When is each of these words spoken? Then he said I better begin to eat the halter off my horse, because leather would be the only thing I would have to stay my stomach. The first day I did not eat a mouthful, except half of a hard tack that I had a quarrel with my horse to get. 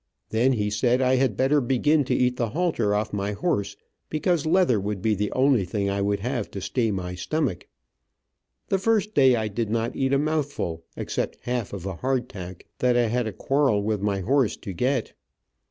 Then 0.29 0.53
he 0.53 0.71
said 0.71 0.99
I 0.99 1.27
better 1.27 1.61
begin 1.61 2.03
to 2.05 2.15
eat 2.15 2.35
the 2.37 2.49
halter 2.49 2.95
off 2.95 3.13
my 3.13 3.33
horse, 3.33 3.77
because 4.09 4.47
leather 4.47 4.79
would 4.79 4.99
be 4.99 5.13
the 5.13 5.31
only 5.33 5.63
thing 5.63 5.91
I 5.91 6.01
would 6.01 6.21
have 6.21 6.49
to 6.49 6.59
stay 6.59 6.89
my 6.89 7.13
stomach. 7.13 7.67
The 8.69 8.79
first 8.79 9.13
day 9.13 9.35
I 9.35 9.47
did 9.47 9.69
not 9.69 9.95
eat 9.95 10.11
a 10.11 10.17
mouthful, 10.17 10.83
except 10.97 11.37
half 11.43 11.71
of 11.71 11.85
a 11.85 11.97
hard 11.97 12.29
tack 12.29 12.65
that 12.79 12.97
I 12.97 13.09
had 13.09 13.27
a 13.27 13.31
quarrel 13.31 13.83
with 13.83 14.01
my 14.01 14.21
horse 14.21 14.57
to 14.57 14.73
get. 14.73 15.13